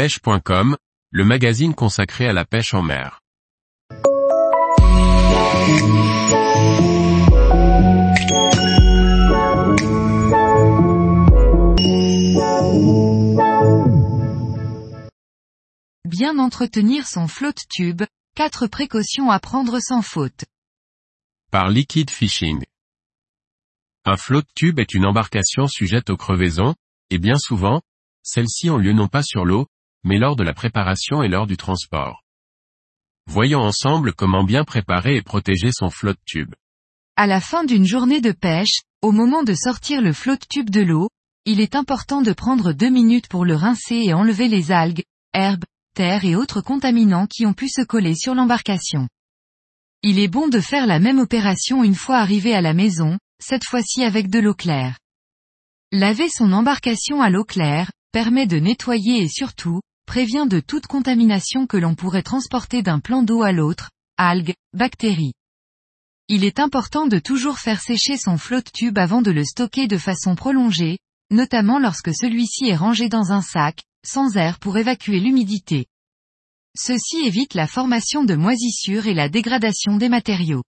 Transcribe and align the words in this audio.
pêche.com, 0.00 0.78
le 1.10 1.24
magazine 1.26 1.74
consacré 1.74 2.26
à 2.26 2.32
la 2.32 2.46
pêche 2.46 2.72
en 2.72 2.80
mer. 2.80 3.20
Bien 16.06 16.38
entretenir 16.38 17.06
son 17.06 17.28
flotte 17.28 17.58
tube, 17.68 18.00
quatre 18.34 18.68
précautions 18.68 19.30
à 19.30 19.38
prendre 19.38 19.80
sans 19.80 20.00
faute. 20.00 20.46
Par 21.50 21.68
Liquid 21.68 22.08
Fishing. 22.08 22.64
Un 24.06 24.16
flotte 24.16 24.48
tube 24.54 24.78
est 24.78 24.94
une 24.94 25.04
embarcation 25.04 25.66
sujette 25.66 26.08
aux 26.08 26.16
crevaisons, 26.16 26.74
et 27.10 27.18
bien 27.18 27.36
souvent, 27.36 27.82
celles-ci 28.22 28.70
ont 28.70 28.78
lieu 28.78 28.94
non 28.94 29.06
pas 29.06 29.22
sur 29.22 29.44
l'eau, 29.44 29.66
mais 30.04 30.18
lors 30.18 30.36
de 30.36 30.42
la 30.42 30.54
préparation 30.54 31.22
et 31.22 31.28
lors 31.28 31.46
du 31.46 31.56
transport. 31.56 32.22
Voyons 33.26 33.60
ensemble 33.60 34.12
comment 34.12 34.44
bien 34.44 34.64
préparer 34.64 35.16
et 35.16 35.22
protéger 35.22 35.70
son 35.72 35.90
flotte 35.90 36.18
tube. 36.24 36.54
À 37.16 37.26
la 37.26 37.40
fin 37.40 37.64
d'une 37.64 37.84
journée 37.84 38.20
de 38.20 38.32
pêche, 38.32 38.80
au 39.02 39.12
moment 39.12 39.42
de 39.42 39.54
sortir 39.54 40.00
le 40.02 40.12
flotte 40.12 40.48
tube 40.48 40.70
de 40.70 40.80
l'eau, 40.80 41.08
il 41.44 41.60
est 41.60 41.74
important 41.74 42.22
de 42.22 42.32
prendre 42.32 42.72
deux 42.72 42.90
minutes 42.90 43.28
pour 43.28 43.44
le 43.44 43.54
rincer 43.54 43.96
et 43.96 44.14
enlever 44.14 44.48
les 44.48 44.72
algues, 44.72 45.04
herbes, 45.32 45.64
terre 45.94 46.24
et 46.24 46.36
autres 46.36 46.60
contaminants 46.60 47.26
qui 47.26 47.46
ont 47.46 47.54
pu 47.54 47.68
se 47.68 47.82
coller 47.82 48.14
sur 48.14 48.34
l'embarcation. 48.34 49.08
Il 50.02 50.18
est 50.18 50.28
bon 50.28 50.48
de 50.48 50.60
faire 50.60 50.86
la 50.86 50.98
même 50.98 51.18
opération 51.18 51.84
une 51.84 51.94
fois 51.94 52.18
arrivé 52.18 52.54
à 52.54 52.60
la 52.60 52.74
maison, 52.74 53.18
cette 53.42 53.64
fois-ci 53.64 54.02
avec 54.02 54.30
de 54.30 54.38
l'eau 54.38 54.54
claire. 54.54 54.98
Laver 55.92 56.28
son 56.28 56.52
embarcation 56.52 57.20
à 57.20 57.30
l'eau 57.30 57.44
claire, 57.44 57.90
permet 58.12 58.46
de 58.46 58.58
nettoyer 58.58 59.22
et 59.22 59.28
surtout, 59.28 59.80
prévient 60.06 60.46
de 60.48 60.60
toute 60.60 60.86
contamination 60.86 61.66
que 61.66 61.76
l'on 61.76 61.94
pourrait 61.94 62.22
transporter 62.22 62.82
d'un 62.82 62.98
plan 62.98 63.22
d'eau 63.22 63.42
à 63.42 63.52
l'autre, 63.52 63.90
algues, 64.16 64.54
bactéries. 64.72 65.34
Il 66.28 66.44
est 66.44 66.60
important 66.60 67.06
de 67.06 67.18
toujours 67.18 67.58
faire 67.58 67.80
sécher 67.80 68.16
son 68.16 68.38
flotte 68.38 68.72
tube 68.72 68.98
avant 68.98 69.22
de 69.22 69.30
le 69.30 69.44
stocker 69.44 69.86
de 69.86 69.98
façon 69.98 70.34
prolongée, 70.34 70.98
notamment 71.30 71.78
lorsque 71.78 72.14
celui-ci 72.14 72.68
est 72.68 72.76
rangé 72.76 73.08
dans 73.08 73.32
un 73.32 73.42
sac, 73.42 73.82
sans 74.04 74.36
air 74.36 74.58
pour 74.58 74.76
évacuer 74.78 75.20
l'humidité. 75.20 75.86
Ceci 76.76 77.18
évite 77.24 77.54
la 77.54 77.66
formation 77.66 78.24
de 78.24 78.34
moisissures 78.34 79.06
et 79.06 79.14
la 79.14 79.28
dégradation 79.28 79.96
des 79.96 80.08
matériaux. 80.08 80.62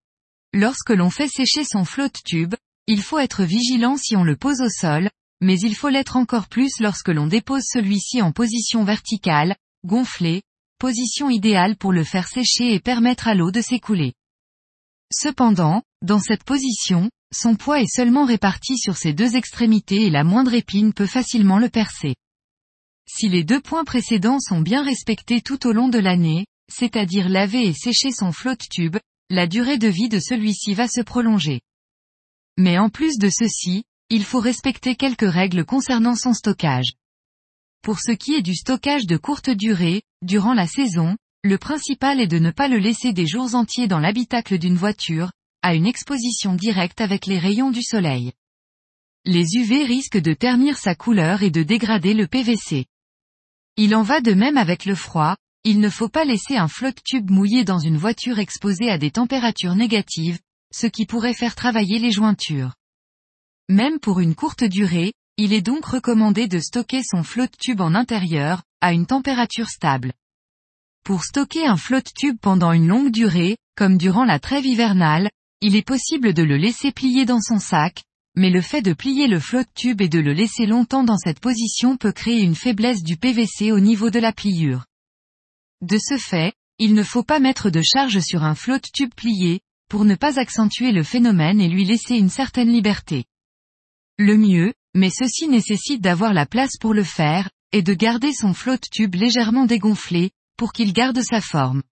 Lorsque 0.52 0.90
l'on 0.90 1.10
fait 1.10 1.28
sécher 1.28 1.64
son 1.64 1.84
flotte 1.84 2.18
tube, 2.24 2.54
il 2.86 3.00
faut 3.00 3.18
être 3.18 3.44
vigilant 3.44 3.96
si 3.96 4.16
on 4.16 4.24
le 4.24 4.36
pose 4.36 4.60
au 4.60 4.68
sol, 4.68 5.10
mais 5.42 5.58
il 5.58 5.74
faut 5.74 5.88
l'être 5.88 6.16
encore 6.16 6.46
plus 6.46 6.78
lorsque 6.78 7.08
l'on 7.08 7.26
dépose 7.26 7.64
celui-ci 7.64 8.22
en 8.22 8.30
position 8.30 8.84
verticale, 8.84 9.56
gonflé, 9.84 10.42
position 10.78 11.28
idéale 11.30 11.76
pour 11.76 11.92
le 11.92 12.04
faire 12.04 12.28
sécher 12.28 12.72
et 12.72 12.80
permettre 12.80 13.26
à 13.26 13.34
l'eau 13.34 13.50
de 13.50 13.60
s'écouler. 13.60 14.14
Cependant, 15.12 15.82
dans 16.00 16.20
cette 16.20 16.44
position, 16.44 17.10
son 17.34 17.56
poids 17.56 17.80
est 17.80 17.92
seulement 17.92 18.24
réparti 18.24 18.78
sur 18.78 18.96
ses 18.96 19.12
deux 19.12 19.34
extrémités 19.34 20.02
et 20.02 20.10
la 20.10 20.22
moindre 20.22 20.54
épine 20.54 20.92
peut 20.92 21.06
facilement 21.06 21.58
le 21.58 21.68
percer. 21.68 22.14
Si 23.08 23.28
les 23.28 23.42
deux 23.42 23.60
points 23.60 23.84
précédents 23.84 24.38
sont 24.38 24.60
bien 24.60 24.84
respectés 24.84 25.40
tout 25.40 25.66
au 25.66 25.72
long 25.72 25.88
de 25.88 25.98
l'année, 25.98 26.46
c'est-à-dire 26.72 27.28
laver 27.28 27.66
et 27.66 27.74
sécher 27.74 28.12
son 28.12 28.30
flotte 28.30 28.68
tube, 28.70 28.96
la 29.28 29.48
durée 29.48 29.78
de 29.78 29.88
vie 29.88 30.08
de 30.08 30.20
celui-ci 30.20 30.74
va 30.74 30.86
se 30.86 31.00
prolonger. 31.00 31.62
Mais 32.58 32.78
en 32.78 32.90
plus 32.90 33.18
de 33.18 33.28
ceci, 33.28 33.82
il 34.14 34.24
faut 34.24 34.40
respecter 34.40 34.94
quelques 34.94 35.28
règles 35.28 35.64
concernant 35.64 36.14
son 36.14 36.34
stockage. 36.34 36.92
Pour 37.82 37.98
ce 37.98 38.12
qui 38.12 38.34
est 38.34 38.42
du 38.42 38.54
stockage 38.54 39.06
de 39.06 39.16
courte 39.16 39.48
durée, 39.48 40.02
durant 40.20 40.52
la 40.52 40.66
saison, 40.66 41.16
le 41.42 41.56
principal 41.56 42.20
est 42.20 42.26
de 42.26 42.38
ne 42.38 42.50
pas 42.50 42.68
le 42.68 42.76
laisser 42.76 43.14
des 43.14 43.26
jours 43.26 43.54
entiers 43.54 43.88
dans 43.88 44.00
l'habitacle 44.00 44.58
d'une 44.58 44.76
voiture, 44.76 45.32
à 45.62 45.74
une 45.74 45.86
exposition 45.86 46.54
directe 46.54 47.00
avec 47.00 47.24
les 47.24 47.38
rayons 47.38 47.70
du 47.70 47.82
soleil. 47.82 48.32
Les 49.24 49.56
UV 49.56 49.84
risquent 49.84 50.20
de 50.20 50.34
ternir 50.34 50.76
sa 50.76 50.94
couleur 50.94 51.42
et 51.42 51.50
de 51.50 51.62
dégrader 51.62 52.12
le 52.12 52.26
PVC. 52.26 52.84
Il 53.78 53.96
en 53.96 54.02
va 54.02 54.20
de 54.20 54.34
même 54.34 54.58
avec 54.58 54.84
le 54.84 54.94
froid, 54.94 55.38
il 55.64 55.80
ne 55.80 55.88
faut 55.88 56.10
pas 56.10 56.26
laisser 56.26 56.58
un 56.58 56.68
flotte 56.68 57.02
tube 57.02 57.30
mouillé 57.30 57.64
dans 57.64 57.78
une 57.78 57.96
voiture 57.96 58.40
exposée 58.40 58.90
à 58.90 58.98
des 58.98 59.10
températures 59.10 59.74
négatives, 59.74 60.38
ce 60.70 60.86
qui 60.86 61.06
pourrait 61.06 61.32
faire 61.32 61.54
travailler 61.54 61.98
les 61.98 62.12
jointures. 62.12 62.74
Même 63.68 63.98
pour 64.00 64.20
une 64.20 64.34
courte 64.34 64.64
durée, 64.64 65.12
il 65.36 65.52
est 65.52 65.62
donc 65.62 65.84
recommandé 65.84 66.48
de 66.48 66.58
stocker 66.58 67.02
son 67.02 67.22
flotte 67.22 67.56
tube 67.58 67.80
en 67.80 67.94
intérieur, 67.94 68.62
à 68.80 68.92
une 68.92 69.06
température 69.06 69.68
stable. 69.68 70.12
Pour 71.04 71.24
stocker 71.24 71.66
un 71.66 71.76
flotte 71.76 72.12
tube 72.14 72.38
pendant 72.40 72.72
une 72.72 72.86
longue 72.86 73.10
durée, 73.10 73.56
comme 73.76 73.98
durant 73.98 74.24
la 74.24 74.38
trêve 74.38 74.66
hivernale, 74.66 75.30
il 75.60 75.76
est 75.76 75.86
possible 75.86 76.34
de 76.34 76.42
le 76.42 76.56
laisser 76.56 76.92
plier 76.92 77.24
dans 77.24 77.40
son 77.40 77.58
sac, 77.58 78.02
mais 78.36 78.50
le 78.50 78.60
fait 78.60 78.82
de 78.82 78.92
plier 78.92 79.26
le 79.26 79.40
flotte 79.40 79.72
tube 79.74 80.00
et 80.00 80.08
de 80.08 80.18
le 80.18 80.32
laisser 80.32 80.66
longtemps 80.66 81.04
dans 81.04 81.18
cette 81.18 81.40
position 81.40 81.96
peut 81.96 82.12
créer 82.12 82.42
une 82.42 82.54
faiblesse 82.54 83.02
du 83.02 83.16
PVC 83.16 83.72
au 83.72 83.80
niveau 83.80 84.10
de 84.10 84.18
la 84.18 84.32
pliure. 84.32 84.86
De 85.80 85.98
ce 85.98 86.18
fait, 86.18 86.52
il 86.78 86.94
ne 86.94 87.02
faut 87.02 87.22
pas 87.22 87.40
mettre 87.40 87.70
de 87.70 87.82
charge 87.82 88.20
sur 88.20 88.44
un 88.44 88.54
flotte 88.54 88.90
tube 88.92 89.14
plié, 89.14 89.60
pour 89.88 90.04
ne 90.04 90.14
pas 90.14 90.38
accentuer 90.38 90.92
le 90.92 91.02
phénomène 91.02 91.60
et 91.60 91.68
lui 91.68 91.84
laisser 91.84 92.14
une 92.14 92.30
certaine 92.30 92.72
liberté. 92.72 93.24
Le 94.18 94.36
mieux, 94.36 94.74
mais 94.94 95.10
ceci 95.10 95.48
nécessite 95.48 96.00
d'avoir 96.00 96.34
la 96.34 96.46
place 96.46 96.76
pour 96.78 96.94
le 96.94 97.04
faire, 97.04 97.50
est 97.72 97.82
de 97.82 97.94
garder 97.94 98.32
son 98.32 98.52
flotte 98.52 98.88
tube 98.90 99.14
légèrement 99.14 99.64
dégonflé, 99.64 100.30
pour 100.56 100.72
qu'il 100.72 100.92
garde 100.92 101.20
sa 101.22 101.40
forme. 101.40 101.82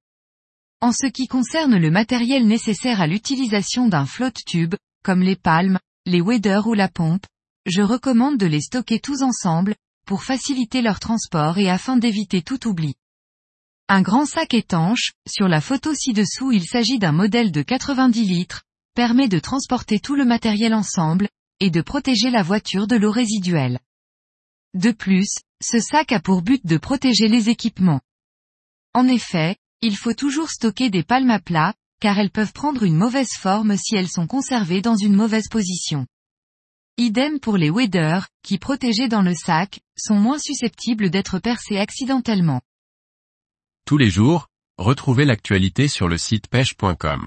En 0.82 0.92
ce 0.92 1.06
qui 1.06 1.26
concerne 1.26 1.76
le 1.76 1.91
matériel 1.91 2.47
nécessaire 2.47 3.00
à 3.00 3.06
l'utilisation 3.06 3.88
d'un 3.88 4.06
flotte 4.06 4.44
tube, 4.47 4.75
comme 5.03 5.22
les 5.22 5.36
palmes, 5.36 5.78
les 6.06 6.20
waders 6.20 6.66
ou 6.66 6.75
la 6.75 6.88
pompe, 6.88 7.26
je 7.66 7.82
recommande 7.82 8.38
de 8.38 8.47
les 8.47 8.60
stocker 8.60 9.00
tous 9.00 9.22
ensemble, 9.22 9.75
pour 10.06 10.22
faciliter 10.22 10.82
leur 10.82 11.00
transport 11.00 11.58
et 11.58 11.70
afin 11.70 11.97
d'éviter 11.97 12.42
tout 12.42 12.66
oubli. 12.66 12.94
Un 13.88 14.02
grand 14.02 14.26
sac 14.26 14.54
étanche, 14.54 15.12
sur 15.28 15.48
la 15.48 15.60
photo 15.60 15.94
ci-dessous 15.94 16.52
il 16.52 16.64
s'agit 16.64 16.98
d'un 16.98 17.12
modèle 17.12 17.50
de 17.50 17.62
90 17.62 18.25
litres, 18.25 18.62
permet 18.94 19.28
de 19.28 19.38
transporter 19.38 20.00
tout 20.00 20.14
le 20.14 20.25
matériel 20.25 20.75
ensemble, 20.75 21.28
et 21.60 21.71
de 21.71 21.81
protéger 21.82 22.31
la 22.31 22.43
voiture 22.43 22.87
de 22.87 22.97
l'eau 22.97 23.10
résiduelle. 23.10 23.78
De 24.75 24.93
plus, 24.93 25.28
ce 25.62 25.78
sac 25.78 26.12
a 26.12 26.21
pour 26.21 26.43
but 26.43 26.65
de 26.65 26.78
protéger 26.78 27.28
les 27.28 27.48
équipements. 27.48 28.00
En 28.94 29.06
effet, 29.06 29.56
il 29.82 29.97
faut 29.97 30.15
toujours 30.15 30.50
stocker 30.50 30.91
des 30.91 31.03
palmes 31.03 31.31
à 31.31 31.38
plat, 31.38 31.75
car 32.00 32.19
elles 32.19 32.31
peuvent 32.31 32.53
prendre 32.53 32.82
une 32.82 32.97
mauvaise 32.97 33.32
forme 33.38 33.76
si 33.76 33.94
elles 33.94 34.09
sont 34.09 34.26
conservées 34.26 34.81
dans 34.81 34.97
une 34.97 35.15
mauvaise 35.15 35.49
position. 35.49 36.06
Idem 36.97 37.41
pour 37.41 37.56
les 37.56 37.70
waders, 37.70 38.26
qui 38.43 38.59
protégés 38.59 39.09
dans 39.09 39.22
le 39.22 39.34
sac, 39.34 39.81
sont 39.97 40.16
moins 40.16 40.38
susceptibles 40.38 41.10
d'être 41.10 41.38
percés 41.38 41.78
accidentellement. 41.78 42.60
Tous 43.87 43.97
les 43.97 44.10
jours, 44.10 44.49
retrouvez 44.76 45.25
l'actualité 45.25 45.88
sur 45.88 46.09
le 46.09 46.19
site 46.19 46.49
pêche.com. 46.49 47.26